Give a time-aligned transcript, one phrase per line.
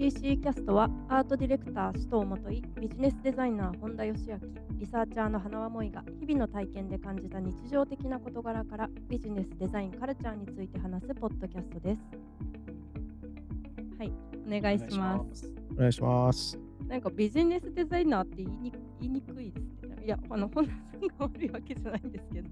[0.00, 4.38] CC キャストはアートディレクター首藤元井ビジネスデザイナー本田義明
[4.78, 12.00] リサーチャーの花輪萌が日々の体験で感じた日常的な事柄からビジネスデザインカルチャーについて話すポッドキャストです
[13.98, 14.12] はい
[14.56, 16.58] お願いしますお願いします。
[16.88, 18.72] なんかビジネスデザイナーって言いに
[19.02, 22.48] 言いにくいですねいやあの本田さんが悪いわけじゃないんですけど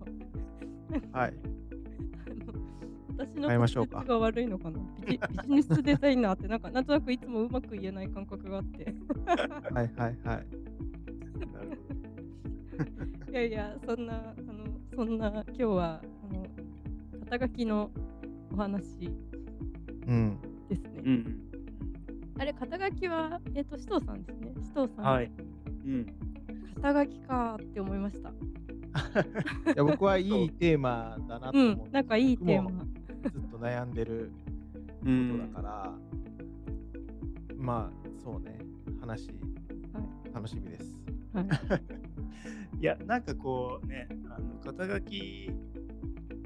[1.13, 1.58] はい。
[3.19, 4.79] 私の滑舌が悪いのかな？
[5.05, 8.95] ビジネスデザイナーってなんかなんとなくいつもうまく言えない感覚があって
[9.27, 10.47] はいはいはい。
[13.31, 16.47] いやいやそんなあのそんな今日はあの
[17.29, 17.91] 肩書きの
[18.53, 19.11] お話
[20.07, 20.39] うん。
[20.69, 21.03] ですね。
[21.05, 21.41] うん。
[22.39, 25.31] あれ肩書きはえっ、と首藤さんですね首藤さん、はい。
[25.85, 26.07] うん。
[26.81, 28.33] 肩書きかーって思いました い
[29.77, 32.71] や僕はいいテーマだなとうん思って、なんかいいテーマ
[33.59, 34.31] と悩んでる
[35.03, 35.93] うことんだから、
[37.57, 38.59] まあそうね、
[39.01, 40.35] 話、はい。
[40.35, 40.95] 楽しみです。
[41.33, 41.47] はい。
[42.81, 45.51] いや、なんかこうね、あの肩書き、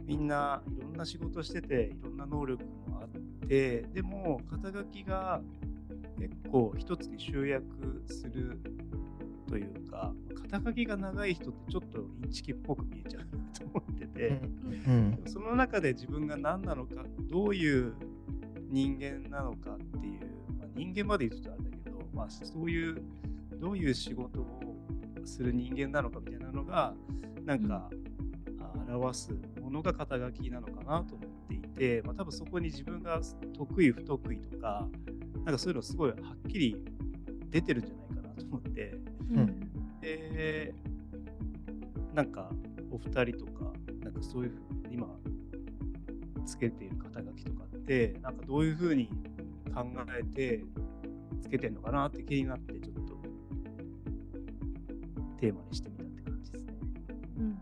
[0.05, 5.43] みんないろんな仕事してて、いろんな能力もあって、でも、肩書きが
[6.19, 8.59] 結構一つに集約する
[9.47, 10.15] というか、
[10.51, 13.32] 肩書きが長い人ってちょっとインチキっぽく見えちゃう
[13.75, 14.41] 思ってて、
[14.87, 15.23] うん。
[15.27, 17.95] その中で自分が何なのか、どういう
[18.71, 20.21] 人間なのかっていう、
[20.59, 23.03] まあ、人間まで言うとあれだけど、まあ、そういう、
[23.59, 24.47] どういう仕事を
[25.25, 26.95] する人間なのかみたいなのが、
[27.45, 27.91] なんか、
[28.61, 33.21] あ表すものが肩書きなのかなと思っていて、まあ、多分そこに自分が
[33.57, 34.89] 得意、不得意とか、
[35.45, 36.77] なんかそういうのすごいはっきり
[37.51, 38.95] 出てるんじゃないかなと思って、
[39.31, 40.01] うん。
[40.01, 40.75] で、
[42.15, 42.51] なんか
[42.91, 43.52] お二人と
[44.23, 45.07] そういうふうに今
[46.47, 49.09] つけている肩書きとかって、なんかどういうふうに
[49.75, 49.85] 考
[50.19, 50.65] えて
[51.41, 53.17] つけてるのかなって気になって、ちょっと
[55.39, 56.75] テーマにしてみたって感じですね。
[57.39, 57.59] うんうん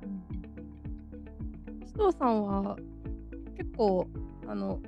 [1.97, 2.77] 藤さんは
[3.57, 4.07] 結構
[4.47, 4.81] あの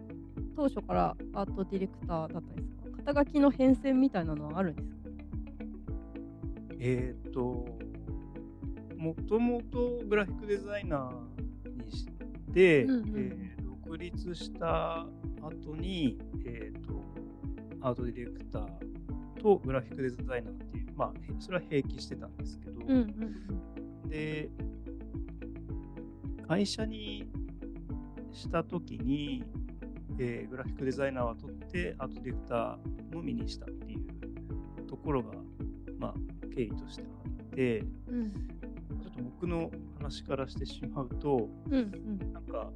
[0.56, 3.12] 当初からアートディレクターだったんですか？
[3.12, 4.96] 肩書きの変遷みたいなのはあるんですか？
[6.80, 7.66] えっ、と、
[8.96, 11.12] もともとグラフィックデザイナー
[12.52, 13.04] にして、うんうん。
[13.16, 15.06] えー独立した
[15.42, 17.02] 後に、えっ、と、
[17.82, 22.90] アートディレクターとグラフィックデザイナーっていう、まあ、へそれは並記してたんですけど、うん
[24.04, 24.08] うん。
[24.08, 24.48] で、
[26.48, 27.28] 会社に
[28.32, 29.44] したときに、
[30.18, 35.32] えーグラフィックデザイナーは取って、アートディレクターのみにしたっていうところが、
[35.98, 36.14] まあ、
[36.54, 38.32] 経緯としてあって、うん。
[39.02, 39.70] ちょっと僕の
[40.02, 42.70] 話からしてしまうと、うんうんなんか、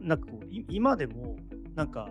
[0.00, 1.36] なんかこう、い今でも、
[1.74, 2.08] なんか、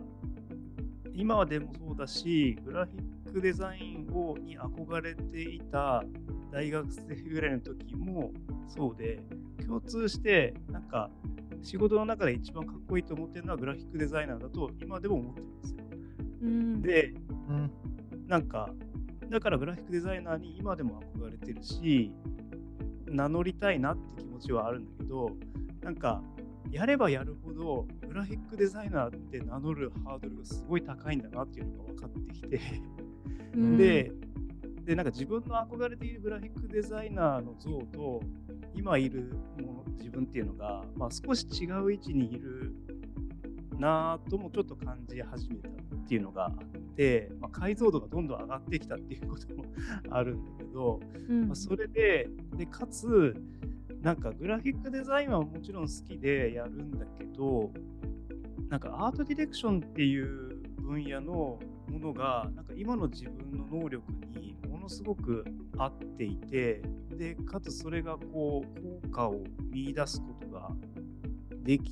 [1.14, 6.04] 今でもそうだし、グラフィックデザインをに憧れていた
[6.52, 8.32] 大学生ぐらいの時も
[8.68, 9.22] そうで、
[9.66, 11.10] 共通して、なんか、
[11.62, 15.78] 仕事の中で一番かっこいいと思ってるのはグラフィックデザイナーだと今でも思ってるんですよ。
[16.42, 17.14] うんで、
[17.50, 17.72] うん。
[18.28, 18.70] なんか、
[19.30, 22.12] だからグラフィックデザイナーに今でも憧れてるし、
[23.10, 25.32] 名乗りたいなって気持ちはあるんだけど、
[25.82, 26.22] なんか、
[26.72, 32.62] やればやるほど、グラフィックデザイナーって名乗るハードルがすごい高いんだなっていうのが分かってきて、
[33.56, 33.78] うん。
[33.78, 34.12] で、
[34.86, 38.22] で、なんか自分の憧れているグラフィックデザイナーの像と、
[38.76, 42.74] 今いるもの、自分っていうのが、まあ、少し違う位置にいる
[43.78, 45.72] なぁともちょっと感じ始めたっ
[46.08, 46.54] ていうのがあっ
[46.96, 49.64] て、まあ、解像度がどんどん上がってきたっていうことも
[50.10, 53.36] あるんだけど、うんまあ、それででかつ
[54.02, 57.70] なんかグラフィックデザインはもちろん好きでやるんだけど
[58.70, 61.60] なんかアートディレクションっていう分野の
[61.90, 64.10] ものがなんか今の自分の能力
[64.40, 65.44] にものすごく
[65.78, 70.70] 合っていてでかつそれがこう効果を見出すことが
[71.64, 71.92] でき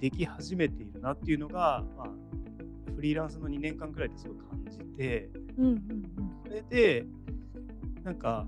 [0.00, 2.08] でき始めているなっていうのが、まあ、
[2.96, 5.30] フリーランスの2年間くらいですごい感じて。
[5.56, 7.06] うんうんそれで、
[8.04, 8.46] なんか、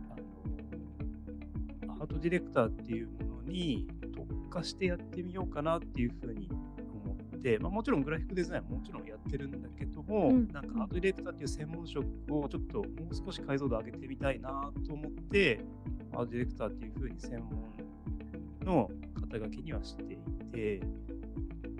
[1.82, 6.48] あのアートディレクターっていうものに特化してやってみようかなっていうふうに
[7.04, 10.48] 思って、まあ、もちろんグラフィックデザインはもちろんやってるんだけども、うん。
[10.48, 15.60] なんかアートディレクターっていう専門職をちょっともう少し解像度上げてみたいなと思って、
[16.12, 17.74] アートディレクターっていうふうに専門
[18.64, 18.90] の
[19.30, 20.16] 肩書きにはしてい
[20.52, 20.80] て、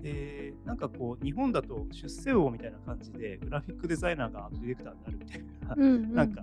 [0.05, 6.15] で、なんかこう、日本だと出世魚みたいな感じで、グラフィックデザイナーがアートディレクターになるみたいなうんうん。
[6.15, 6.43] なんか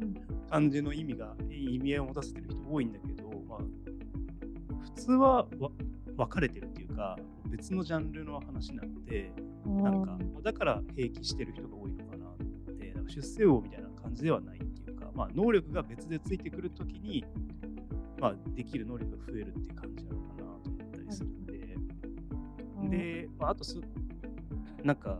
[0.51, 3.59] 感じの意味が、意味合いを持たせてる人多いんだけど、まあ、
[4.83, 5.71] 普通はわ
[6.17, 9.31] 分かれてるっていうか、別のジャンルの話なので、
[9.65, 12.37] なんか、だから平気してる人が多いのかなっ
[12.77, 17.23] て、だから出世魚みたいな感じではないっていうか、まあ、能力が別でついてくるときに、
[18.19, 21.77] まあ、できる能力が増えるっていう感じなのかなと思ったりするんで、
[22.89, 23.79] で、まあ、あとす、
[24.83, 25.17] なんか、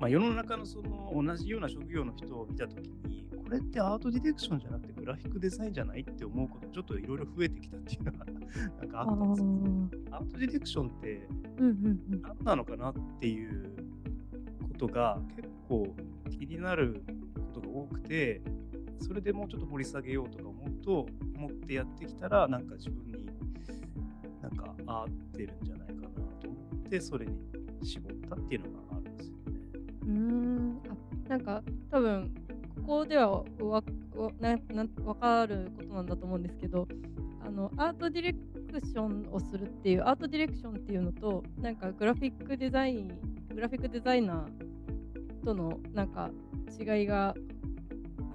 [0.00, 8.24] まあ、世の中のその同じような職業の人を見たときに、これってアートディレクションじゃなくてグラフィックデザインじゃないって思うことちょっといろいろ増えてきたっていうのが
[8.80, 9.88] なんかあったんですよ、ね。
[10.10, 13.76] アートディレクションって何なのかなっていう
[14.62, 15.94] ことが結構
[16.30, 17.02] 気になる
[17.34, 18.42] ことが多くて、
[19.00, 21.06] それでもうちょっと掘り下げようとか思うと、
[21.36, 23.26] 思ってやってきたら、なんか自分に
[24.40, 26.08] なんか合ってるんじゃないかな
[26.40, 27.36] と思って、それに
[27.82, 29.42] 絞ったっていうのがあるんですよね。
[30.06, 32.34] うんあなんか多分
[32.86, 33.82] ここではわ
[34.40, 36.86] なな分かることなんだと思うんですけど
[37.44, 43.08] あのアートディレクションをするっていうアートディレクションっていうのとなんかグラフィックデザイン
[43.54, 46.30] グラフィックデザイナーとのなんか
[46.78, 47.34] 違いが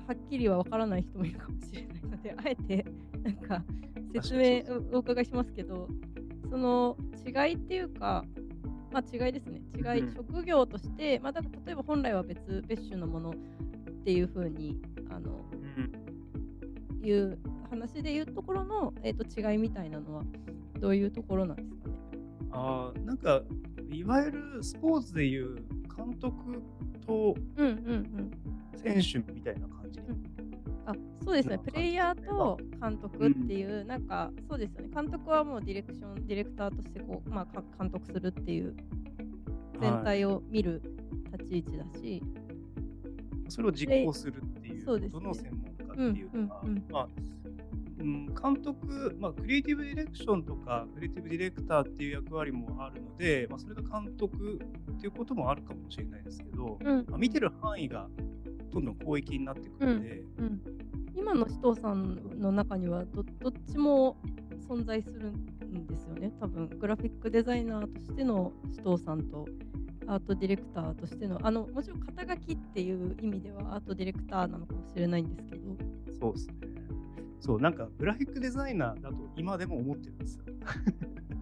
[0.07, 2.85] はっきりは分からない人もいるかもしれないのであえて
[3.23, 3.63] なんか
[4.13, 4.63] 説明
[4.93, 5.87] をお伺いしますけど
[6.49, 8.25] その違いっていうか
[8.91, 9.61] まあ違いですね。
[9.75, 13.33] 違い、職業として、まあ、だ例えば本来は別別種のもの
[13.99, 14.77] っていうふうに
[15.09, 15.45] あの、
[16.99, 17.37] うん、いう
[17.69, 20.23] 話でいうところの、えーと、違いみたいなのは
[20.79, 21.95] どういうところなんですかね？
[22.51, 23.41] あなんか
[23.91, 25.55] いわゆるスポーツでいう
[25.95, 26.63] 監督
[27.05, 27.35] と
[28.75, 30.05] 選手みたいな感じ、うん。
[30.07, 30.23] うん、
[30.85, 30.93] あ
[31.23, 38.75] そうですね、プレイヤーと監督っていう、うん、なんかそうですよね、監督はもうディレクション、ディレクターとしてこう、まあ、監督するっていう、
[39.79, 40.81] 全体を見る
[41.31, 42.23] 立ち位置だし、
[43.49, 47.07] それを実行するっていうことの専門家っていうのは、まあ、
[47.99, 54.59] うん、監督、まあ、クリエイティブディレクションとか、クリエイティブディレクターっていう役割もあるので、まあ、それが監督
[54.91, 58.07] っていうこともあるかもしれないですけど、うん、まあ、見てる範囲が
[58.71, 60.61] どんどん広域になってくるので、うんうん、
[61.15, 64.17] 今の首藤さんの中にはどどっちも
[64.67, 69.45] 存在するんですよね、多分グラフィックデザイナーとしての首藤さんと
[70.09, 75.61] アートディレクターとしてのあのもちろん肩書きっていう意味ではアートディレクターなのかもしれないんですけど。
[76.19, 76.53] そうですね。
[77.39, 80.43] そうなんかグラフィックデザイナーだと今でも思ってるんですよ。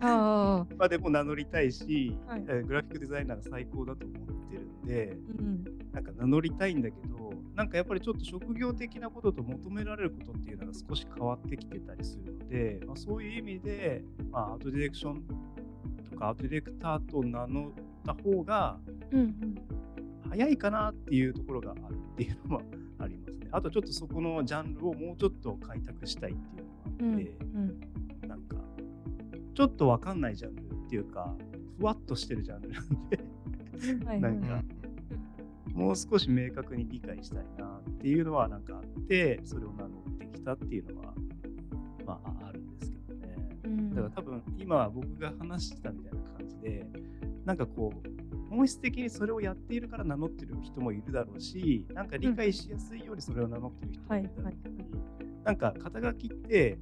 [0.01, 5.63] あ 今でも名乗りたいし、はい、グラフィックデザイナーが最高だと思ってるんで、うん、
[5.93, 15.23] なんか名乗りたいんだけどなんかやっぱりちょっと職業的なことと求められることっていうのが少し変わってきてたりするので、まあ、そういう意味で、まあ、アートディレクション
[16.11, 17.73] とかアートディレクターと名乗
[18.13, 18.77] った方が
[20.29, 22.61] 早いかなっていうところがあるっていうのも
[22.99, 23.47] ありますね。
[23.51, 27.81] あとちょっとそこのジャンルをもうちょっと開拓したいっていうのがあって、うん
[28.23, 28.57] うん、なんか
[29.53, 31.33] ちょっとわかんないジャンルっていうか
[31.79, 32.69] ふわっとしてるジャンル
[34.05, 34.63] なんでなんか
[35.73, 41.13] もう少し明確に理解したいなっていうのはなんかあってそれを名乗ってきたっていうのは
[42.05, 43.35] まああるんですけどね。
[43.93, 46.87] だから多分今僕が話してたみたいな感じで
[47.47, 54.73] なんかこう、本質的にそれをやっているから名乗ってる人もいるだろうし、なんか理解しやすいようにそれを名乗ってる人もいるだろうし、うん。
[54.73, 56.77] はいはい、なんか肩書きって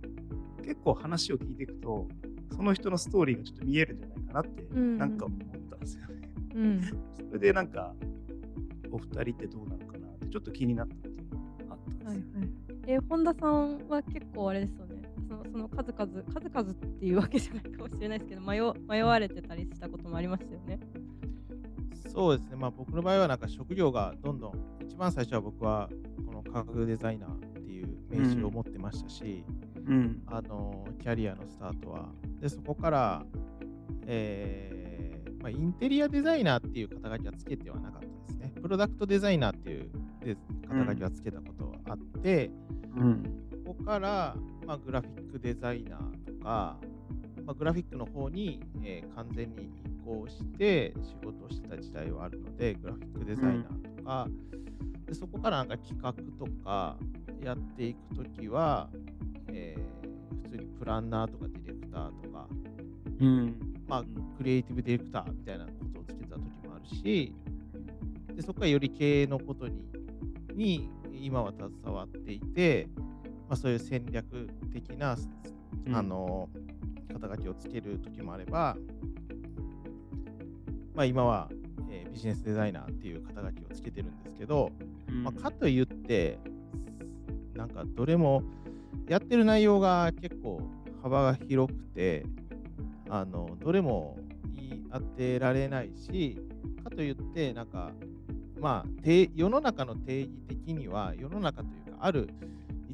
[0.63, 2.07] 結構話を聞いていくと、
[2.55, 5.37] その人のストーリーがちょっと見えるんじゃないかなって、なんか思っ
[5.69, 6.31] たんですよね。
[6.55, 6.81] うん、
[7.29, 7.93] それでなんか、
[8.91, 12.49] お二人ってどうなのかなってちょっと気になったっていうのがあったんですよ、はいはい、
[12.87, 14.84] え本田さんは結構あれですよね。
[15.27, 20.79] そのその数々数々っていうわけじゃないかもしれないですけど迷迷われてたりしたこともありましたよね。
[22.07, 24.53] そうですね、まあ、僕の場合はなんか職業がどんどん
[24.85, 25.89] 一番最初は僕は
[26.25, 29.43] この科学デザイナーっていう名刺を持ってましたし、
[29.85, 32.09] うん、あのキャリアのスタートは。
[32.39, 33.25] でそこから、
[34.05, 34.95] えー
[35.45, 38.53] まあ、インテリアデザイナーっていう肩書きはつけてはなかったですね。
[38.61, 39.91] プロダクトデザイナーっていう
[40.67, 42.49] 肩書きはつけたことはあって、
[42.95, 46.77] うん、そこから、まあ、グラフィックデザイナーとか、
[47.45, 49.69] まあ、グラフィックの方に、えー、完全に移
[50.05, 56.97] 行して仕事をしてた時代はあるので、グラフィックデザイナーとか、うん、でそこからなんか企画とか
[57.43, 58.89] やっていくときは、
[59.49, 62.47] えー、普通にプランナーとかディレクターとか、
[63.19, 63.55] うん、
[63.87, 64.03] まあ、
[64.37, 67.33] クリエイティブディレクターみたいなことをつけた時もあるし、
[68.35, 69.85] でそこからより経営のことに
[70.55, 72.87] に今は携わっていて、
[73.47, 75.17] まあ、そういう戦略的な、
[75.85, 76.49] うん、あの
[77.13, 78.75] 肩書きをつける時もあれば、
[80.93, 81.49] まあ、今は、
[81.89, 84.71] えー、ビジネスデザイナーっていう肩書きをつけてるんですけど、
[85.09, 86.39] うん、まあ、かといって
[87.53, 88.43] なんかどれも
[89.07, 90.61] やってる内容が結構
[91.03, 92.25] 幅が広くて
[93.09, 94.17] あのどれも
[94.55, 96.37] 言い当てられないし
[96.83, 97.91] かといってなんか
[98.59, 102.29] まあ、世の中の定義的には、世の中というか、ある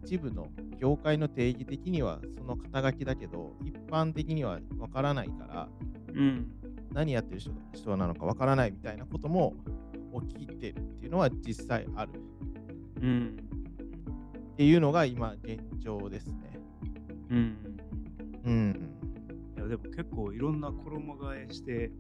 [0.03, 0.47] 一部の
[0.79, 5.69] 業界の定義的にはその肩書きだけど、一般的にはわからないから、
[6.13, 6.51] うん、
[6.93, 9.53] 何やってる人人なのかわからないみたいなことも
[10.29, 12.11] 起きてるっていうのは実際ある。
[13.01, 13.37] うん、
[14.53, 16.59] っていうのが今現状ですね。
[17.29, 17.57] うん。
[18.45, 18.89] うん。
[19.57, 21.91] いやでも結構いろんな衣替えして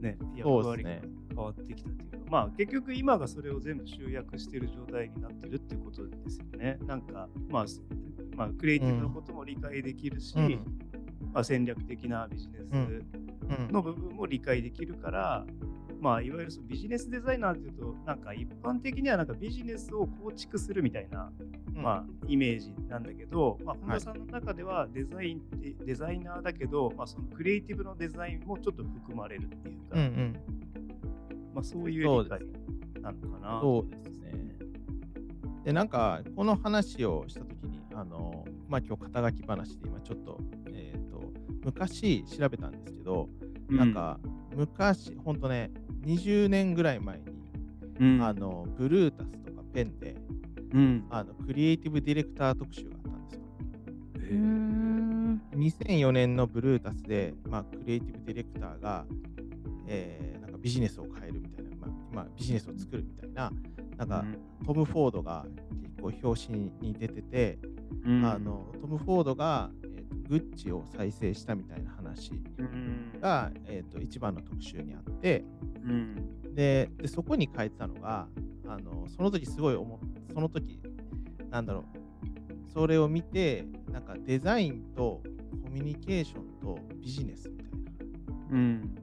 [0.00, 6.78] ね、役割が変わってきたというか、まあ結局今がそれを全部集約している状態になってるっていうことですよね。
[6.86, 7.64] なんか、まあ、
[8.36, 10.50] まあ、クリエイティブのことも理解できるし、うん、
[11.32, 15.46] まあ、戦略的なビジネスの部分も理解できるから、
[16.00, 21.32] まあ、いわゆるそのビジネスデザイナーっていうと、なんか一般的にはなんかビジネスを構築するみたいな、
[21.74, 30.40] うん、まあ、イメージなんだけど、まあ、本田さんの中ではデザインって、はい、デザイナーだけど、まあ、そのクリエイティブのデザインもちょっと含まれるっていうか、うんうん、
[31.54, 32.40] まあ、そういう理解
[33.00, 33.60] なのかな。
[33.60, 34.32] そうですね。
[35.64, 40.38] で、なんか、この話をしたときに、あの、まあ、今日肩書き話で今ちょっと、
[40.72, 41.32] えっ、ー、と、
[41.64, 43.28] 昔調べたんですけど、
[43.70, 44.18] なんか、
[44.54, 45.70] 昔、ほんとね、
[46.04, 47.24] 20年ぐらい前に、
[48.00, 50.16] うん、あのブルータスとかペンで、
[50.72, 54.38] うん、あのクリエイティブディレクター特集があったんですよ。
[55.56, 59.06] 2004年のブルータスで、まあ、クリエイティブディレクターが、
[59.86, 63.52] えー、ビジネスを変えるみたいな、まあ、まあ、ビジネスを作るみたいな、
[63.98, 64.24] なんか、
[64.60, 65.44] うん、トム・フォードが
[65.82, 67.58] 結構表紙に出てて、
[68.06, 72.30] うん、あのトム・フォードが、えーと、グッチを再生したみたいな話
[73.20, 75.44] が、うん、えーと一番の特集にあって、
[75.84, 78.26] うん、ででそこに書いてたのが
[78.66, 80.00] あのその時すごい思
[80.32, 80.80] その時
[81.50, 85.22] なんだろうそれを見てなんかデザインと
[85.62, 87.78] コミュニケーションとビジネスみたいな、
[88.52, 88.94] うん、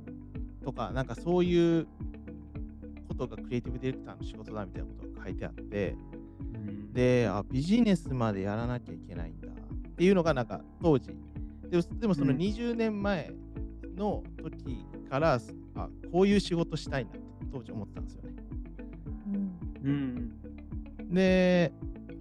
[0.63, 1.87] とかなんかそういう
[3.07, 5.95] ことがクリエイティブディレクターの仕事だみたいなことが書いてあって、
[6.39, 9.47] うん、であビジネスまでやらなきゃいけないんだ。
[9.47, 9.51] っ
[9.95, 11.09] ていうのがなんか当時。
[11.69, 13.31] ででもその20年前
[13.95, 15.39] の時から
[15.75, 17.19] あこういう仕事したいなって
[17.51, 18.33] 当時思ってたんですよね。
[19.83, 20.31] うん、
[20.99, 21.71] うん、で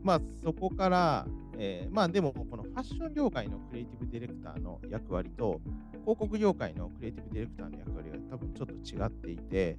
[0.03, 1.27] まあそこから、
[1.59, 5.61] えー、まあでもこのファッション業界のクリエイティブディレクターの役割と
[6.11, 9.77] 広告業界のクリエイティブディレクターの役割が多分ちょっと違っていて、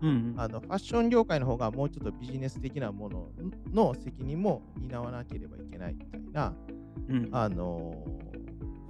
[0.00, 3.28] うん、あのファッション業界の方がもうちょっとビジネス的なもの
[3.70, 6.54] の責任も担わなければいけないみたいな、
[7.10, 8.02] うん、あの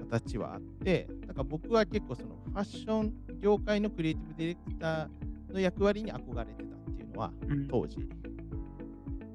[0.08, 7.32] 形はあって、なんか僕は結構そのファッション業界のクリエイティブディレクターの役割に憧れてたっていうのは、
[7.68, 7.96] 当時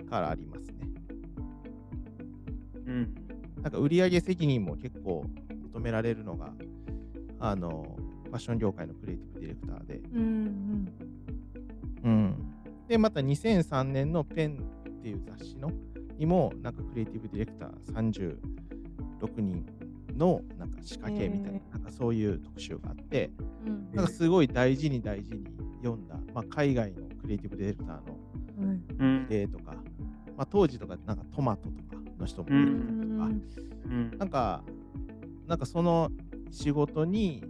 [0.09, 0.73] からありますね。
[2.85, 3.15] うん。
[3.61, 5.25] なんか売上責任も結構
[5.73, 6.53] 求められるのが、
[7.39, 10.01] あの、ファッション業界のクリエイティブディレクターで。
[10.13, 10.87] うん、
[12.03, 12.35] うん、
[12.87, 15.71] で、また2003年のペンっていう雑誌の
[16.17, 18.37] にも、なんかクリエイティブディレクター
[19.25, 19.65] 36人
[20.15, 23.31] のなんか仕掛けみたいな、なんかそういう特集があって、
[23.65, 25.45] うん、なんかすごい大事に大事に
[25.81, 29.73] 読んだ、まあ、海外のクリエイティブディレクターの例とか、
[30.37, 33.29] まあ、当時とかなんかトマトとかの人も出てたりとか、
[33.85, 34.63] うん、なんか
[35.47, 36.11] なんかその
[36.51, 37.43] 仕事に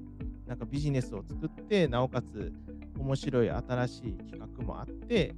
[0.47, 2.51] なんかビジネスを作ってなおかつ
[2.97, 5.35] 面白い新しい企画もあって、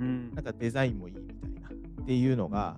[0.00, 2.76] うん、なんかデザインもいいみたいなっていうのが、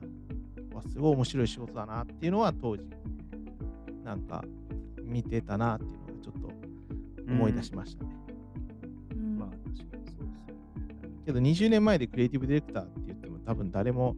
[0.90, 2.84] すごい面白い仕事だなっていうのは当時
[4.04, 4.44] なんか
[5.02, 8.10] 見てたなっていうのがちょっと思い出しましたね。
[9.12, 10.32] うん、まあ確かにそうですよね。
[11.26, 14.16] けど20年前でクリエイティブディレクターって言っても多分誰も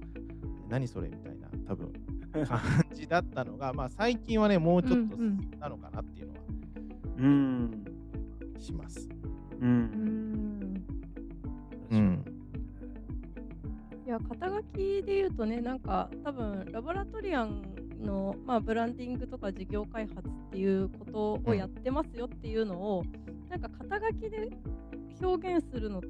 [0.69, 1.93] 何それみたいな多分
[2.47, 2.61] 感
[2.95, 5.17] じだったのが、まあ最近はね、もうちょっと
[5.59, 5.77] なの
[8.59, 9.09] します。
[9.61, 10.85] うん。
[11.91, 12.25] うん。
[14.07, 17.63] いや、肩書きで言うとね、なんか多分ラボラトリアン
[18.01, 21.05] の、まあ、ブランディングとか事業開発っていうこ
[21.45, 23.05] とをやってますよっていうのを、
[23.49, 24.51] なんか肩書きで
[25.21, 26.01] 表現するの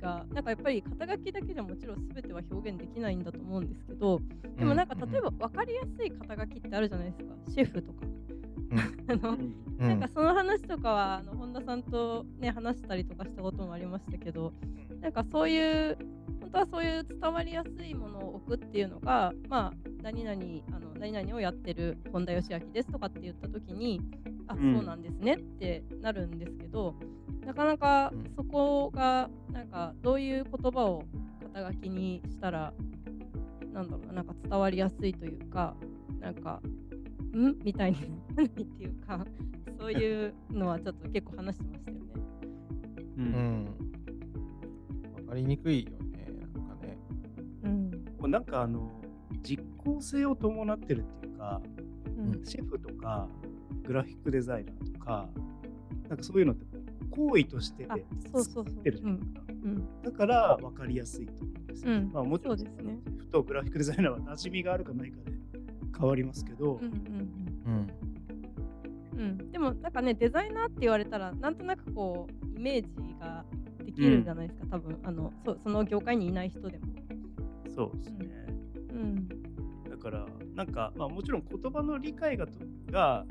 [0.00, 4.20] がなんかやっぱり肩書きだけじゃもちろん全ては表現できないんだと思うんですけど
[4.58, 8.06] でもなんか例えば分かりやすい肩書きってあるじゃないですかシェフとか。
[9.08, 9.38] あの
[9.78, 14.52] なんかその話とかはあの本田さんと、ね、話したりとかしたこともありましたけど
[15.00, 15.98] なんかそういう
[16.40, 20.40] 本当はそういう伝わりやすいものを置くっていうのが、まあ、何々
[20.74, 24.00] あの何々をやってる本田義明ですとかって言った時に
[24.48, 26.94] あ、うん、そうなんですねってなるんですけど
[27.44, 31.04] なかなかそこがなんかどういう言葉を
[31.54, 32.72] 肩書きにしたら
[33.72, 35.74] なんだろうななんか伝わりやすいというか
[36.20, 36.60] なんか
[37.36, 37.54] ん？
[37.62, 38.00] みたいに
[38.34, 39.24] ならないっていうか
[39.78, 42.04] そういうのはちょっと結構話してましたよね。
[43.18, 43.64] うん。
[45.24, 46.06] わ、かりにくいよね。
[48.26, 49.00] もなんかあの、
[49.42, 51.62] 実効性を伴ってるっていうか、
[52.18, 53.28] うん、シェフとか、
[53.84, 55.28] グラフィックデザイナーとか、
[56.08, 56.66] なんかそういうのって
[57.10, 57.86] 行為として
[58.42, 59.40] 作ってるじゃないですか。
[60.04, 61.92] だから分かりやすいと思うんですよ。
[61.92, 62.66] うん、まあ、もちろん、ね、
[63.18, 65.32] ふとグラフィックデザイナーは馴染みがあるかないかで
[65.98, 66.76] 変わりますけど。
[66.76, 66.92] うんうん
[67.66, 67.86] うん、
[69.50, 73.44] でもなんかねデザイナーって言われたらなんとなくこうイメージが
[73.84, 74.98] できるじゃないですか、多分。
[75.04, 76.86] あのそその業界にいない人でも。
[77.74, 78.46] そうですね。
[78.90, 79.28] うん、
[79.90, 82.46] だからなんか、まあ、もちろん言葉の理解が
[82.90, 83.26] が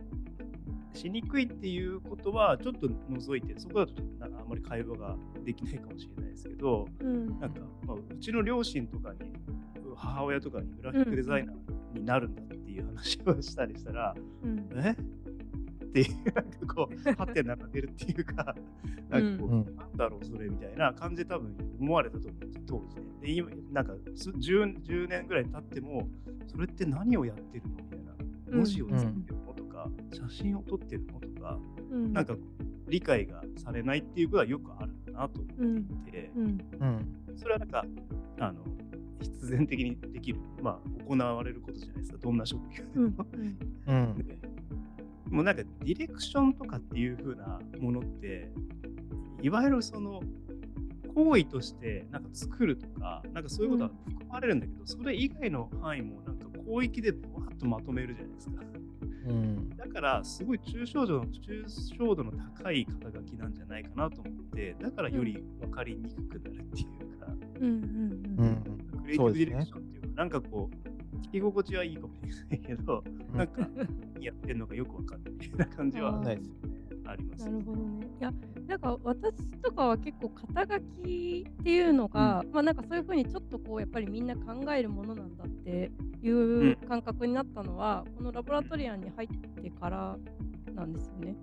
[0.94, 9.34] しにくいっていうことはちょっと除いてそこだとあんまり会話ができないかもしれないですけど、うん、なんか、まあ、うちの両親とかに
[9.96, 14.96] 母親とかにグラフィックデザイナーになるんだっていう話をしたりしたら、うん、え？
[15.96, 18.56] っていうなんかこうハテナが出るっていうか
[19.10, 23.04] なんかこう、うん、なんだろうそれみたいな感じで多分思われたと思うんです当時ね。
[23.22, 26.10] で今なんか 10, 10年ぐらい経っても
[26.48, 28.14] それって何をやってるのみたいな
[28.52, 29.36] 文字を作ってる
[30.12, 31.60] 写真を撮ってるのとか、
[31.92, 32.36] うん、なんか
[32.88, 36.44] 理解がされないっていうことはよくあるなと思っていて、うん。
[36.46, 37.86] うん、それはなんか
[38.40, 38.64] あの
[39.22, 43.26] 必然的にできる、まあ、行われることじゃないですかどんな職業でも。
[43.88, 44.16] うん、
[45.30, 48.52] でもなんかディレクションとかっていう風なものって
[49.42, 50.22] いわゆるその
[51.14, 58.62] 行為としてなんか作るとかなんかそういうことは含まれるんだけど、それ以外の範囲もなんか広域でバーッとまとめるじゃないですか。
[59.28, 67.28] うん、だからすごい抽象度の抽象度の高い肩書きなんじゃないかなと思ってだからより分かりにくくなるっていうか、
[67.60, 67.66] うん。
[67.66, 68.64] うん、
[69.02, 70.95] クリエイティブディレクションっていうか、ね、なんかこう
[71.26, 73.04] 聞き心地はいいかもしれないけど、
[73.34, 73.68] なんか
[74.14, 76.48] 何やってんのかよく分かんないな感じはないです。
[76.48, 76.76] よね。
[77.08, 78.08] あります、なるほどね。
[78.20, 78.34] いや、
[78.68, 85.92] なんか私とかは結構肩書きっていうのが、うん、まあなんかそういうふうにちょっとこうやっぱりみんな考えるものなんだって
[86.24, 89.28] いう感覚になったのは、うん、このラボラトリアンに入っ
[89.62, 90.18] てから
[90.74, 91.36] なんですよね。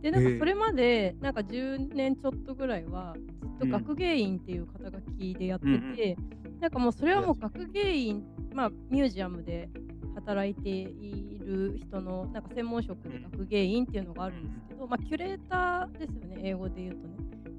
[0.00, 3.14] でなんかそれまでなんか10年ちょっとぐらいは
[3.60, 9.68] ずっと学芸員っていう肩書きでやってて、うん、なんかもうそれはもう学芸員、まあミュージアムで
[10.14, 17.14] 働いている人のなんか専門職で学芸員っていうのがあるんですけど、まあ、キュレーターですよね英語で言うとね。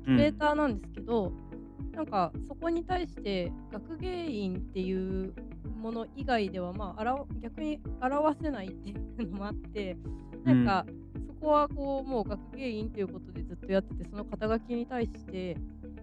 [0.05, 1.33] キュレーターなんですけど、
[1.81, 5.33] うん、なんかそこに対して学芸員っていう
[5.77, 9.97] もの以外ではまあ逆に表せないっていうのもあって
[10.45, 10.85] なんか
[11.27, 15.57] そこはこうもう学芸員っていうことでずっとやっててその肩書きに対して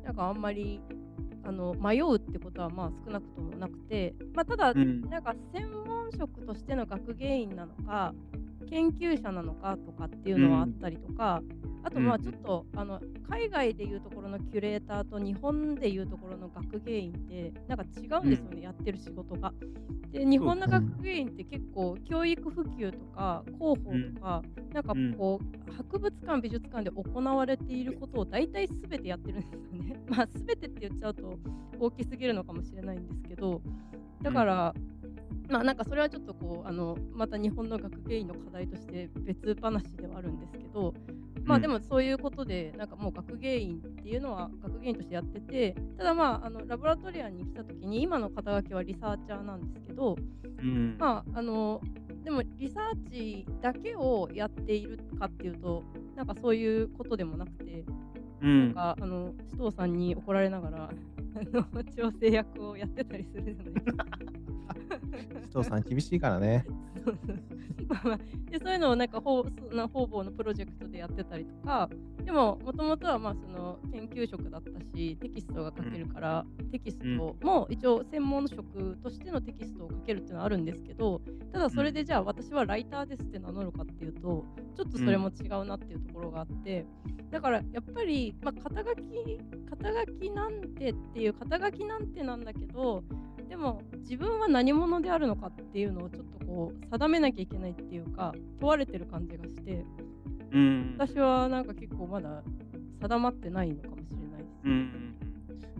[0.04, 0.82] なんかあんまり
[1.50, 8.14] あの迷うってことはまあ少なくともなくて、まあ、ただ、なんか専門職としての学芸員なのか
[8.68, 19.52] 研究者なのかとかっていうのはあったりとか、うん、あとまあちょっと、うん、あの海外でいうところのキュレーターと日本でいうところの学芸員ってなんか違うんですよね、うん、やってる仕事が。
[20.12, 24.42] で日本の学芸員って結構教育普及とか広報とか、
[24.72, 30.00] なんかこう博物館美術館で行われていることを大体全てやってるんですよね。
[30.10, 31.38] まあ全てって言っちゃうと
[31.78, 33.62] 大きすぎるのかもしれないんですけど
[34.22, 34.74] だから、
[35.50, 40.94] まあなんかそれはちょっとこうあのまた日本の学芸員の課題として別話ではあるんですけど
[41.44, 50.16] まあでもそういうことでなんかもう学芸員っていうのは学芸員としてやっててただまああのラボラトリアンに来た時に今の肩書きはリサーチャーなんですけど、
[50.58, 51.80] うん、まああの
[52.22, 55.82] でもリサーチだけをやっているかっていうと
[56.14, 57.84] なんかそういうことでもなくて、
[58.42, 60.92] うん、なんかあの首藤さんに怒られながらあ
[61.74, 64.06] の調整役をやってたりするじゃないですか。
[65.48, 66.66] 人さん厳しいからね。
[68.50, 71.88] でそういうのをなんか方方々のプロジェクトでやってたりとか
[72.24, 81.20] でももともとはまあその研究職だったしテキストが書けるから、うん、テキストも一応専門職としてのテキストを書けるっていうのはあるんですけど
[81.52, 84.44] ただそれでじゃあ私はライターですって名乗るかっていうと
[84.76, 86.86] ちょっとそれも違うなっていうところがあって、
[87.30, 93.02] だからやっぱり、まあ、肩書き肩書きなんてっていう肩書きなんてなんだけど
[93.50, 99.84] でも自分は何者であるのかっていうのをちょっとこう定めなきゃいけないっていうか問われてる感じがして、
[100.52, 102.44] うん、私はなんか結構まだ
[103.00, 105.16] 定まってないのかもしれないです、うん、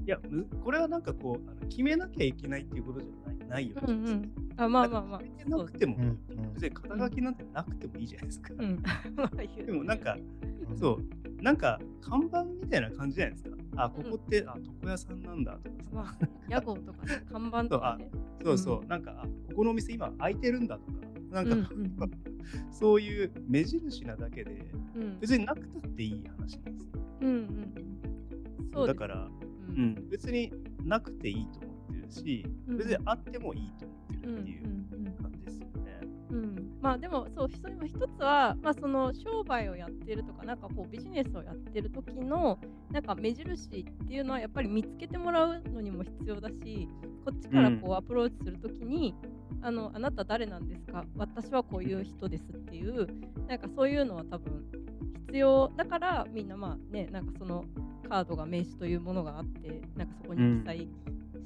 [0.04, 0.18] いや
[0.64, 5.96] これはなんかこうあの決めなきゃいけないっていうことじゃないないよね、うんうん、あまあまあまあ決めなくても、
[6.54, 8.82] 別に肩書きなんてなくてもいいじゃないですか、うん、
[9.66, 10.16] でもなんか
[10.78, 11.42] そう。
[11.42, 13.56] なんか看板みたいな感じじゃないですか。
[13.76, 15.90] あ、ここって、あ、床屋さんなんだとかさ。
[15.92, 18.10] まあ、屋号とか、ね、 看板とか、ね、
[18.44, 18.84] そうそう、う。
[18.84, 20.92] ん、なんか、あ、ここのお店今開いてるんだとか、
[21.30, 21.84] なんか、うん。
[21.84, 21.94] うん、
[22.70, 27.02] そういう目印なだけで、うん、別になくたっていい話なんですよ。
[27.22, 27.74] うんうん。
[28.72, 29.30] そうだから、
[29.76, 30.52] うん、別に
[30.84, 34.64] なくていいと思っってるし、別にあってもいいと思ってるっていう
[35.20, 36.00] 感じですよね。
[36.30, 37.58] うん、まあでもそう一
[38.08, 42.58] つは、まあ、その商売をやってるとかなんかこうビジネスをやってる時の
[42.92, 46.88] なんか目印っていうのはやっぱり見つけてもらうのにも必要だし
[47.24, 49.14] こっちからこうアプローチする時に、
[49.58, 51.04] うん、あのあなた誰なんですか？
[51.16, 53.08] 私はこういう人ですっていう
[53.48, 54.64] なんかそういうのは多分
[55.26, 57.64] 必要だからみんなまあねなんかその
[58.10, 60.78] カードが名刺というものがあってなんかそこに記載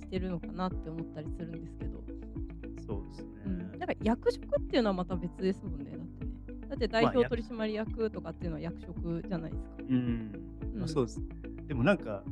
[0.00, 2.02] してるのかなって思ったりするんですけど、
[2.86, 6.30] そうですね、うん、だから役職っていうのはまた別ですもんねだってね。
[6.70, 11.20] だって代表取締役とかっていうのは役職じゃないですか、うん、うん、まあ、そうです。
[11.66, 12.22] でもなんか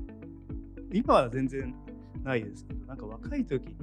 [0.92, 1.74] 今は全然
[2.22, 3.76] ないですけどなんか若い時に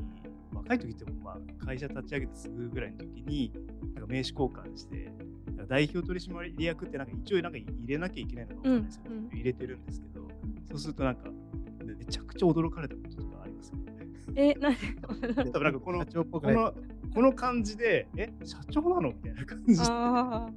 [0.51, 3.51] 若い時ってもまあ会社立ち上げてすぐぐらいの時に
[3.93, 5.11] なんか名刺交換して
[5.67, 10.08] 代表取締役ってなんか一応なんか入れなきゃいけないのか分かんないですけど、うん、入れてるんですけど
[10.69, 11.29] そうするとなんか
[11.83, 14.07] めちゃくちゃ驚かれたこととかありますよね。
[14.35, 14.79] え、なんで
[15.51, 16.73] 多分なんかこのこの
[17.13, 19.81] この感じで、え、社長なのみたいな感じで。
[19.87, 20.49] あ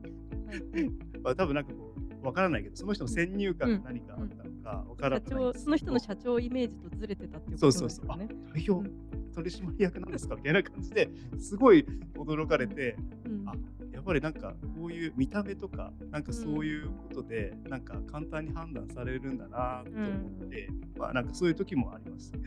[1.23, 5.47] まあ多分なんかこう、わからないけど、その人の先入観が何かあったのかわからない、うん。
[5.47, 7.83] うん、その人の社長イメージとずれてたっていうことですね。
[7.83, 8.07] そうそうそう。
[8.11, 8.19] あ、
[8.55, 8.91] 代表
[9.35, 10.37] 取締役なんですか？
[10.37, 20.09] みたいな感じですごい驚かれて、うん、あやっぱりなんかこういう見た目とかなんかそういうことでなんか簡単に判断されるんだなと思
[20.47, 22.33] って、うん、まあなんかそういう時もあります。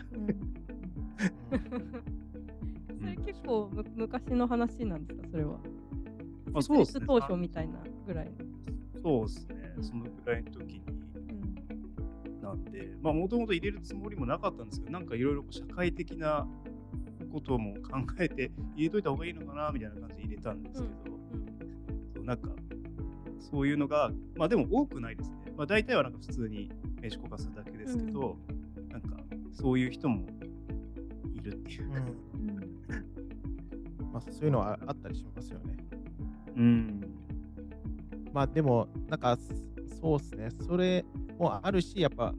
[2.99, 5.59] それ結構む昔の話なんですかそれは？
[6.55, 7.05] あそうですね。
[7.07, 8.31] 当初みたいなぐらい。
[9.01, 9.73] そうですね。
[9.81, 10.81] そのぐらいの時に。
[12.41, 16.47] なんで、まあもともと入れるつもりもなかったんですけど、なんかいろいろ社会的な
[17.31, 21.14] ことも考えて入れといた方がいいのかなみたいな感じで入れたんですけど、
[22.25, 22.49] なんか
[23.39, 25.53] そういうのが、まあでも多くないですね。
[25.55, 26.69] まあ大体はなんか普通に
[27.01, 28.37] 名刺交換するだけですけど、
[28.79, 29.17] うん、なんか
[29.53, 30.25] そういう人も
[31.33, 31.91] いるっていう。
[31.91, 32.25] うん
[34.15, 35.75] まあ、そういうのはあったりしますよね。
[36.55, 37.01] うん。
[38.31, 39.37] まあでも、なんか
[39.99, 40.49] そうですね。
[40.65, 41.03] それ
[41.37, 42.33] もあるし、やっぱ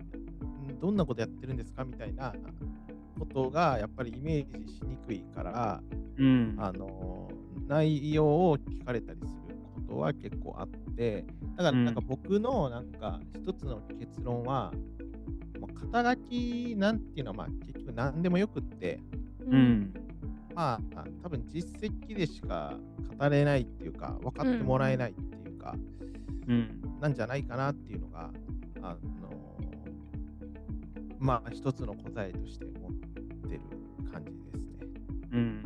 [0.80, 2.34] どんなことやってるんですかみたいな
[3.18, 5.82] ことがやっぱりイメージしにくいから、
[6.16, 7.30] うん、あの
[7.66, 9.45] 内容を聞かれたりする
[9.96, 11.24] ことは結構あって
[11.56, 14.72] だからなんか僕のなんか一つの結論は、
[15.58, 19.00] もう肩書きなんていうのはまあ結局何でもよくって、
[19.40, 19.94] うん、
[20.54, 22.74] まあ多分実績でしか
[23.18, 25.74] 語れないっていうか分かってもらえないっていうか、
[26.48, 28.30] うん、なんじゃないかなっていうのが
[28.82, 28.96] あの
[31.18, 32.92] まあ一つの答えとして持っ
[33.48, 33.60] てる
[34.12, 34.86] 感じですね。
[35.32, 35.62] うん。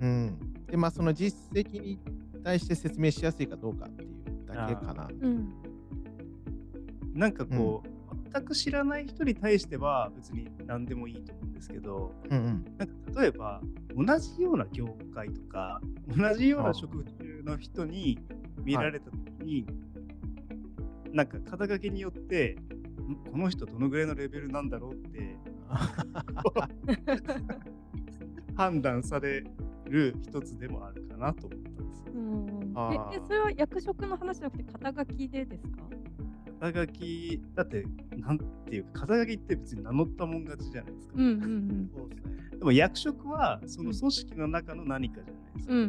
[0.00, 0.38] うん。
[0.70, 1.98] で、まあその実績に
[2.42, 4.18] 対して説明しやすいかどうかっていう
[4.58, 5.08] だけかな。
[5.20, 5.52] うん、
[7.14, 13.60] なんかこう、うん、全く知らない人に対しては別に何でもいいと思うんですけど、うんうん、なんか例えば
[13.94, 18.18] 同じような業界とか同じような職種の人に
[18.64, 19.72] 見られた時に、は
[21.12, 22.56] い、なんか肩書きによって
[23.30, 25.36] この人どのぐらいのレベルなんだろうって
[28.54, 29.44] 判断され
[29.86, 31.70] る一つでもあるかなと思った。
[31.70, 32.12] んですよ。
[33.12, 35.82] ええそれは役職の話じゃなくて肩書きでですか？
[36.60, 37.84] 肩書きだって
[38.16, 41.14] なんていうか肩書きって別に名乗ったもん勝ちじゃないですか。
[41.16, 45.74] うんうんうん、そうですね、でも役職はその組織の中の何かじゃないですか。
[45.74, 45.86] うんうん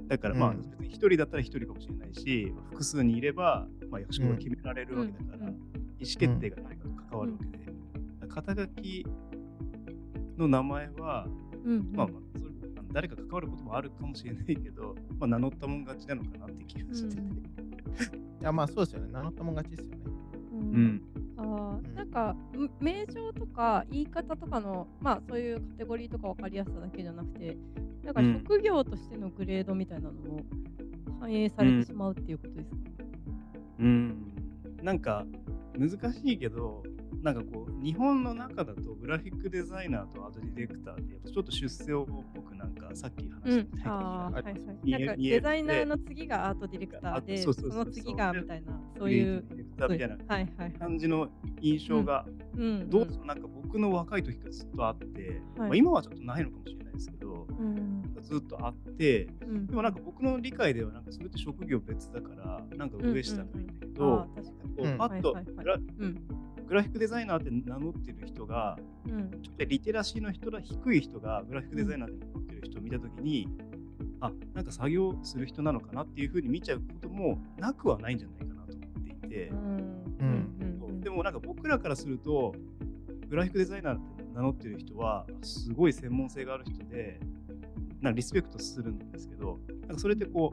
[0.04, 0.08] ん。
[0.08, 5.56] だからまあ、別に1人だったら1人かもしれないし、複数にいれば、まあ、役職が決められるわけだから、意思
[6.00, 7.72] 決定が誰かと関わるわけで、
[8.22, 9.06] うん、肩書き
[10.36, 11.26] の名前は、
[11.64, 12.51] うんうん、まあ、まあ、それ
[12.92, 17.20] 誰か関わることもあるかもしれないけど、 まあ、名乗ったもん勝ちなのかなって気がしてて。
[17.20, 17.28] うん、
[18.40, 19.12] いや、まあそうですよね。
[19.12, 20.04] 名乗ったもん勝ちですよね。
[20.52, 21.02] うん。
[21.36, 22.36] あなんか
[22.78, 27.56] 名称とか言い方とかのまあそういうカテゴリーとか分かりやすさだけじゃなくて
[28.04, 30.44] なんか職業としてのグレードみたいなのも
[31.18, 32.76] 反映されてしまうっていうことですか、
[33.80, 33.86] うん、
[34.78, 35.26] うん、なんか
[35.78, 36.82] 難しいけど、
[37.22, 42.51] なんかこう、日本の中だとグラフィックデザイナーとアートディレクターってちょっと出世を僕なん
[42.88, 44.54] かさっき話した はいはい、
[44.90, 49.44] なんかデザイナーの次がアートディレクターで、その次がみたいな、そういう。
[49.48, 51.28] ディレクターみたいな感じの
[51.60, 52.26] 印象が、
[52.88, 57.46] どうぞなんか僕の若い時からずっとあって、まあ、今はちょっとないのかもしれないですけど、
[58.20, 64.28] ずっとあって、でもなんか僕の理解ではなんかそれって職業別だから、なんか上下ないんだけど、
[64.98, 65.34] パッと
[66.72, 73.46] グラフィックデザイナーって名乗ってる人が、うん、ちょっとリテラシーの人が低い人がグラフィックデザイナーで名乗ってる人を見たときに、
[74.00, 79.54] うん、あなんか作業する人なのかなっていうふうに見ちゃうこともなくはないんじゃないかなと思っていて、う
[80.24, 82.54] ん、でもなんか僕らからすると
[83.28, 87.20] グラフィックデザイナーって名乗ってる人はすごい専門性がある人で
[88.00, 90.52] なんかリスペクトするんですけどなんかそれってこ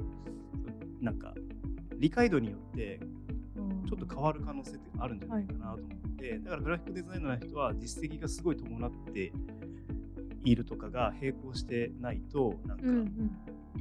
[1.02, 1.34] うなんか
[1.98, 3.00] 理解度によって
[3.88, 9.34] ちょっと変わる可能性ってあるんじゃないかなと思って、はい、だからグラフィックデザイナーの人は実績がすごい伴って
[10.44, 13.32] いるとかが並行してないとなんか、うんうん、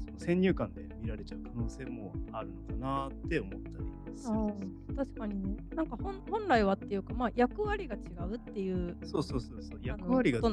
[0.04, 5.56] その先入観で見られちゃう可能性もあるのかなって思ったりする確かにね。
[5.74, 10.52] なんか本本来はっていうか、まあ、役割が違うっていうそうそうそうそう役割が全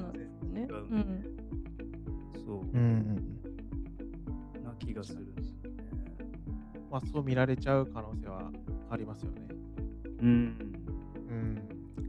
[0.53, 1.23] 然違う、ね、ん、
[2.45, 3.39] そう、うん、
[4.63, 5.77] な気がするんですよね。
[6.91, 8.51] まあそう見られちゃう可能性は
[8.89, 9.47] ありますよね。
[10.21, 10.27] うん、
[11.29, 11.55] うん、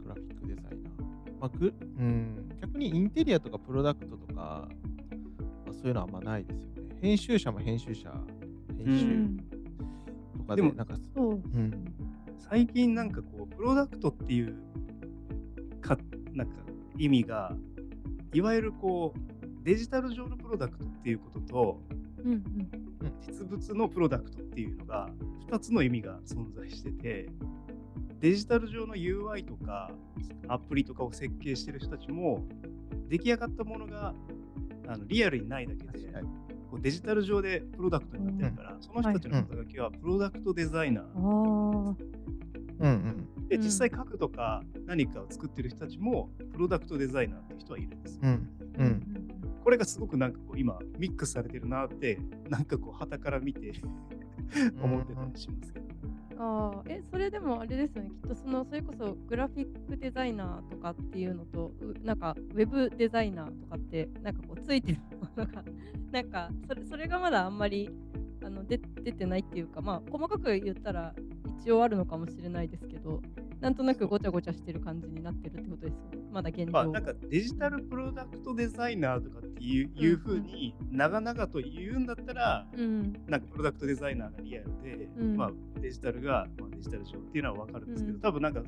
[0.03, 2.46] グラフィックデザイナー、まあぐうん、
[2.77, 4.69] 逆にインテリアとかプロダクトとか、ま
[5.69, 6.97] あ、そういうのはあんまないですよね。
[7.01, 8.13] 編集者も編集者
[8.85, 11.95] 編集とかで、もなんかそう、うん、
[12.39, 14.57] 最近なんかこうプロダクトっていう
[15.81, 15.97] か
[16.35, 16.55] なんか
[16.99, 17.55] 意味が
[18.35, 21.81] いわゆるこうデジタル上のプロダクトっていうことと、
[22.25, 22.43] うんうん、
[23.27, 25.09] 実物のプロダクトっていうのが
[25.51, 27.31] 2つの意味が存在してて
[28.21, 29.91] デジタル上の UI とか
[30.49, 32.45] アプリとかを設計してる人たちも
[33.09, 34.15] 出来上がったものが
[34.89, 36.09] あのリアルにないだけで、
[36.71, 41.05] こうデジタル上でプロダクトになってるから、うん、その人たちの肩書きはプロダクトデザイナー。
[42.79, 48.21] うんうん、で実際書くとか何かを作ってる人たちもプロダクトデザイナーっていう人はいるんですよ。
[48.25, 49.31] うんうん、
[49.65, 52.19] これがすごくなんかこう今ミックスされてるなって
[52.51, 53.73] なんかこう旗から見て
[54.83, 55.86] 思ってたりしますけど。
[56.39, 58.11] あ、え、それでもあれですよね。
[58.11, 61.73] きっとその、それこそグラフィックデザイナーとかっていうのと、
[62.03, 65.65] なんかウェブデザイナーとかって、なんかこうついてるものが、
[66.13, 67.91] なんかそれそれがまだあんまり
[68.45, 71.15] あの出出てないっていうか、まあ細かく言ったら
[71.61, 73.23] 一応あるのかもしれないですけど、
[73.61, 76.26] なんとなくごちゃごちゃしてる感じになってるってことですよね。
[76.37, 76.73] まだ現状。
[76.73, 88.63] まあ、なんかデジタルプロダクトデザイナーとかっていう,、いうふうに長々と言うんだったら、うん、なんかプロダクトデザイナーがリアルで、うん、まあ、デジタルが、まあ、デジタル上っていうのは分かるんですけど、うん、多分なんか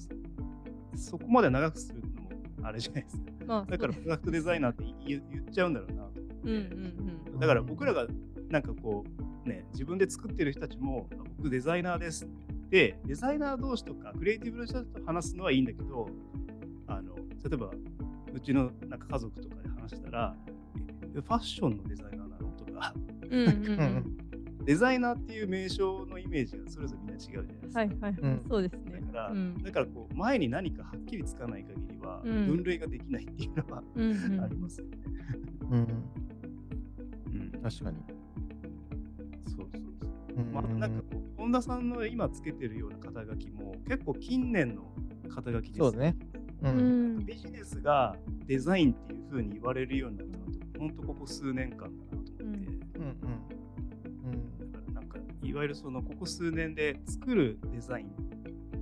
[0.96, 2.31] そこまで長くするのも
[2.62, 3.24] あれじゃないですか。
[3.46, 8.07] まあ、だからプロダクトデザイナーって言っちゃうんだろうなと思って、うんうんうん、だから僕らが
[8.48, 9.04] なんかこ
[9.44, 12.26] うね自分で作ってる人たちも僕デザイナーです
[12.70, 16.09] で、デザイナー同士とかクリエイティブの人と話すのはいいんだけど、
[17.44, 17.70] 例えば
[18.33, 20.35] うちのなんか家族とかで話したら、
[21.12, 22.48] ファッションのデザイナーなの？
[22.53, 22.94] とか、
[23.31, 23.51] うんうんう
[23.85, 24.16] ん
[24.68, 27.81] デザイナーっていう名称のイメージがそれぞれみんな違うじゃないですか。
[27.81, 29.01] はいはい、うん、そうですね。
[29.01, 34.98] だから、うん、だからこう前に何かはっきりつかない限りは、分類ができないっていうのは、うん、ありますよね。
[35.70, 37.96] うん、うん、確かに。
[39.46, 39.83] そうそう
[40.37, 40.44] そう。
[40.53, 44.92] まあなんかこう本田さんの今つけてるような肩書きも結構近年の
[45.31, 46.14] 肩書きですよね。
[46.28, 46.28] う
[46.71, 48.16] ん、ビジネスが
[48.47, 52.53] デザインっていう風に言われるようになったのって本当ここ数年間だなと思って、うん。
[52.53, 53.12] うん
[54.25, 58.12] うん、だからなんかいわゆるそのここ数年で作るデザイン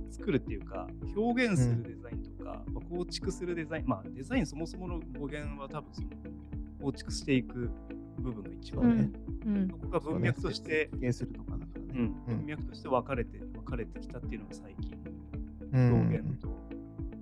[0.09, 3.87] 作るっていうか表現するデザインとか、うん、まあ、構築するデザイン。
[3.87, 6.07] まあデザインそもそもの語源は多分その
[6.81, 7.69] 構築していく
[8.19, 9.09] 部分の一番ね、
[9.45, 11.57] うん、そこが文脈として、ね、するとか
[11.97, 14.91] うん、文脈として分かれて分かれてきたっていうのが最近
[15.71, 16.47] の表現と、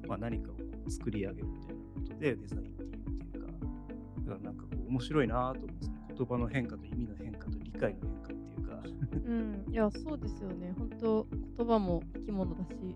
[0.07, 0.55] まあ、何かを
[0.89, 8.83] 作り上げるみたいなことでデザインっていうっていうかだからなんかこう面白いなと思うんですね言葉の変化と意味の変化と理解の変化っていうか。
[9.27, 10.73] うんいやそうですよね。
[10.77, 12.95] 本当言葉も生き物だし。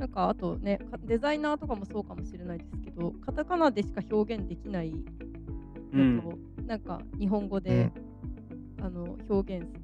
[0.00, 4.94] なんかあとねデザイナーとかもそうかもしれないですけどカタカナでしか表現できない
[5.92, 7.92] のと、うん、なんか日本語で、
[8.78, 9.80] うん、あの表現する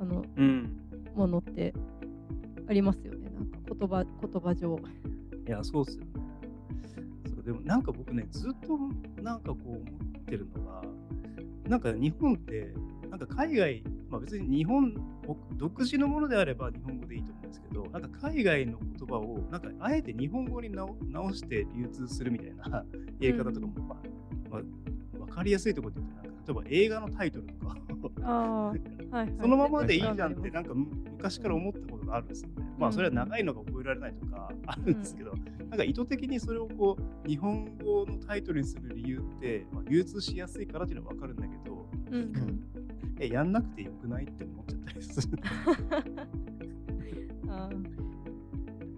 [0.00, 0.70] あの、うん、
[1.16, 1.74] ものって
[2.68, 3.28] ありますよね。
[3.30, 4.78] なんか言葉言葉上。
[5.46, 6.10] いや、そうっすよね。
[7.34, 8.78] そうでもなんか僕ね、ずっと
[9.22, 10.82] なんかこう思ってるのが、
[11.68, 12.72] なんか日本って、
[13.10, 14.94] なんか海外、まあ別に日本、
[15.56, 20.96] 独自のものであれば日本語でいいと思うんですけど、なんか海外の言葉を、なんかあえて日本語に直
[21.32, 22.84] して流通するみたいな
[23.20, 23.98] 言い方とかも、うん、まあ、
[24.50, 24.62] まあ、
[25.18, 27.76] 分かりやすいところで言うと、なんか例えば映画のタイトルとか
[28.22, 28.72] あ
[29.10, 32.65] はい、 そのままでいいじゃんってなんか昔から思ったことがあるんですよね。
[32.78, 35.32] まあそれは長いのが覚えられないとかあるんですけど、
[35.70, 42.62] なんか意図的にそれをこう日本語のタイトルにする理由って、まあ、流通しやすいからっていうのは分かるんだけど、うん、
[43.18, 45.38] えやんなくてよくないって思っちゃったりする。
[47.48, 47.70] あ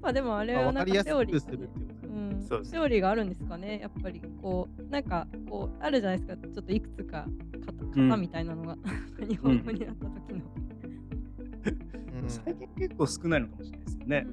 [0.00, 1.68] まあでもあれはなんかセオリー、ね、
[2.48, 6.36] そうセオリーがあるんですかねやっぱりこうなんかこうあるじゃないですか。
[6.36, 7.26] ちょっといくつか
[7.94, 8.76] 型みたいなのが、
[9.18, 10.40] うん、日本語になった時の、
[11.66, 11.78] うん、
[12.28, 14.26] 最近結構少ないのかもしれないですよね、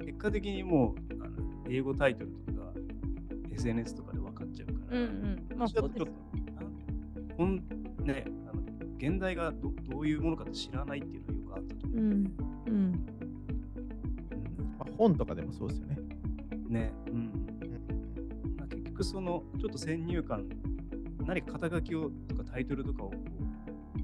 [0.00, 1.36] うん、結果的にもうあの
[1.68, 2.72] 英語タイトルとか
[3.52, 5.04] SNS とかで分かっちゃうから、うん
[5.50, 6.06] うん、まあそうです。
[7.36, 7.56] ほん
[8.04, 8.62] ね、あの
[8.98, 11.98] 現代がどどういうものか知らないっていうのはよくあったと思う。
[11.98, 12.24] うんうん
[12.66, 12.92] うん
[14.78, 15.98] まあ、本とかでもそうですよね。
[16.68, 16.92] ね。
[17.08, 17.24] うん。
[18.56, 20.48] まあ、結局そのちょっと先入観
[21.26, 23.12] 何か肩書きをとかタイトルとかを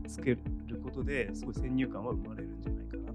[0.09, 0.39] つける
[0.83, 2.50] ことですごい先入観は生まれる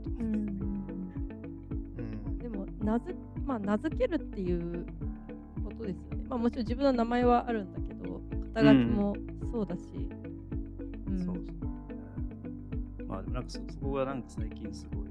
[0.09, 3.15] んじゃないかなと思って、うん、でも名付,、
[3.45, 4.85] まあ、名付けるっていう
[5.63, 8.21] ことですよね、まあ、もちろん自分の名前はあるんだけど
[8.53, 9.15] 肩書きも
[9.51, 9.81] そうだし、
[11.07, 15.05] うん、そうそうまあでもなんかそそこがなんか最近すごい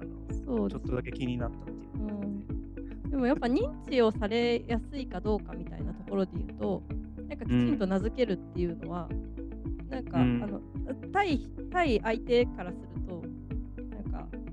[0.00, 2.04] あのそうちょっとだけ気になったっていう、
[3.04, 6.82] うん、でもやっぱ認知をされやすいかどうかみたいなところで言うと
[7.28, 10.60] なんかきちんと名付けるっていうのは、うん、なんか、うん、あの
[11.12, 12.91] 対対相手からする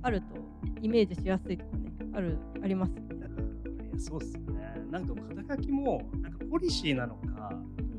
[0.02, 0.28] あると
[0.82, 3.16] イメージしやすいとかねあるありますよね。
[3.18, 4.74] いやそうっすよね。
[4.90, 5.14] なんか
[5.46, 7.52] 肩書きもなんかポリシーなのか、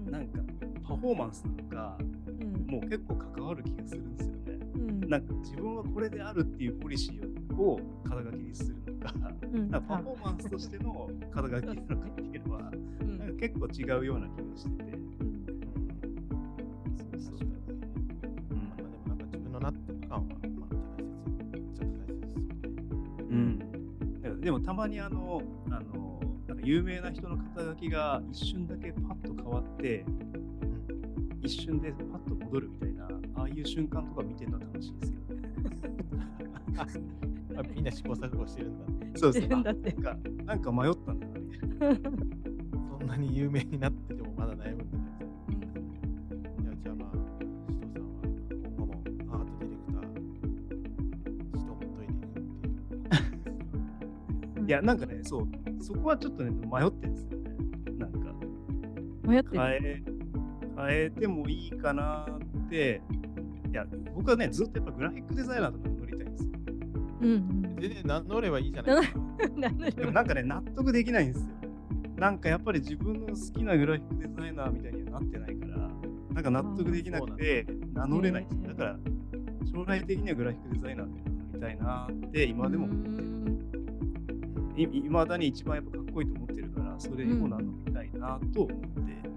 [0.07, 0.41] うん、なんか
[0.87, 4.59] パフォーマンスなのか、うん、もう結構関わる気がするんですよね。
[4.75, 9.15] うん、なんか自分はこれであるっていうポリシーを肩書きにするのか、
[9.53, 14.90] うん、かパフォーマンスとしての肩書きなのかっていうのは、なんか結構違うような気がしてて。
[24.81, 35.49] まにあの、あの、なんか有名な人の肩書きが一瞬だけパッと変わって、うん、一瞬でパッと戻るみたいな、ああいう瞬間とか見てるのは楽しいですけどね。
[37.75, 38.79] みんな試行錯誤してるん
[39.13, 39.19] だ。
[39.19, 39.55] そうですね。
[39.55, 40.17] なんか
[40.47, 42.01] なんか迷ったんだなみたいな。
[42.99, 44.99] そんなに有名になっててもまだ悩むんだ
[54.71, 55.49] いや、なんかね、そう、
[55.83, 57.51] そこはちょっとね、迷ってるんですよね。
[57.99, 58.19] なんか、
[59.25, 60.03] 迷って変え、
[60.77, 62.25] 変えてもいいかな
[62.65, 63.03] って、
[63.69, 66.51] いや、僕はね、ずっとやっぱグラフィックデザイナーとか乗りたいんですよ。
[67.21, 67.77] うん。
[67.81, 69.21] 全然名乗ればいいじゃないですか。
[69.97, 71.49] でもなんかね、納得できないんですよ。
[72.17, 75.79] なんかやっぱり自分の好きなグラフィックデザイナーみたいにはなってないから、
[76.33, 78.69] なんか納得できなくて名乗れないんですよ。
[78.69, 78.99] だから、
[79.69, 83.30] 将来的にはグラフィックデザイナーってなりたいなって今でも思ってる。
[84.83, 89.31] いまだに一番やっぱかっこいいと思ってるから、それにも名乗りたいなと思っている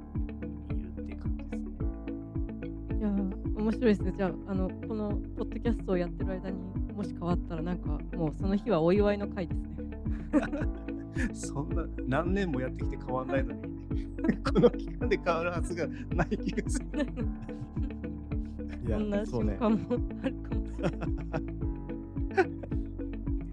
[1.02, 3.00] っていう感じですね。
[3.00, 4.14] いや面白いですね。
[4.16, 6.58] じゃあ、あのこのポッドキャストをやってる間に
[6.94, 9.74] もし変わったら、なんかもうその日はお祝いの会ですね。
[11.34, 13.62] そんな何年もやってきて変わんないのに、
[14.44, 17.06] この期間で変わるはずがない気がする。
[18.88, 19.78] そんな瞬間も
[20.24, 20.94] あるかもしれない。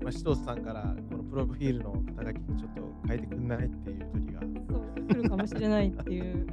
[0.02, 0.96] まあ、首藤さんから
[1.30, 4.40] プロフィールの肩書きちょっと変えてくんないっていう時が。
[4.68, 6.46] そう、来るかもしれないっていう。
[6.46, 6.50] な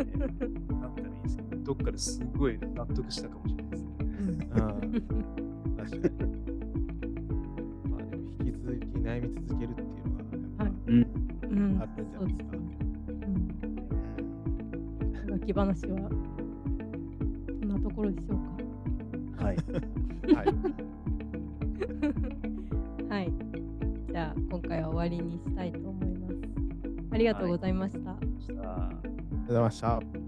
[0.00, 3.90] ったらいいですけど、どっかですごい納得したかもしれないですね。
[4.00, 4.48] うん、
[5.76, 6.30] 確かに。
[7.90, 12.56] まあでも引き続き悩み続けるっていうのはい、うん、あるんじゃないですか。
[15.28, 16.14] うん、き話は、こ
[17.66, 17.68] ん。
[17.68, 18.38] なところでしょう
[19.38, 19.44] か。
[19.44, 19.56] はい。
[20.34, 20.89] はいはい。
[25.00, 26.34] わりにしたいと思います。
[27.12, 28.10] ありがとうございました。
[28.10, 29.08] はい、ありがと
[29.44, 30.19] うございました。